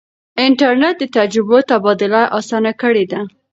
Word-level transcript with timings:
انټرنیټ 0.45 0.95
د 0.99 1.03
تجربو 1.17 1.57
تبادله 1.69 2.21
اسانه 2.39 2.71
کړې 2.81 3.05
ده. 3.11 3.21